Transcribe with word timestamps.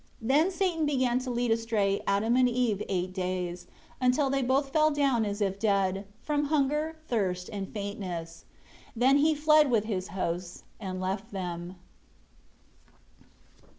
12 0.19 0.27
Then 0.27 0.49
Satan 0.51 0.85
began 0.87 1.19
to 1.19 1.29
lead 1.29 1.51
astray 1.51 2.01
Adam 2.07 2.35
and 2.35 2.49
Eve 2.49 2.81
eight 2.89 3.13
days, 3.13 3.67
until 4.01 4.31
they 4.31 4.41
both 4.41 4.73
fell 4.73 4.89
down 4.89 5.25
as 5.25 5.41
if 5.41 5.59
dead, 5.59 6.05
from 6.23 6.45
hunger, 6.45 6.95
thirst, 7.07 7.49
and 7.53 7.71
faintness. 7.71 8.45
Then 8.95 9.17
he 9.17 9.35
fled 9.35 9.69
with 9.69 9.83
his 9.85 10.07
hosts, 10.07 10.63
and 10.79 10.99
left 10.99 11.29
them. 11.31 11.75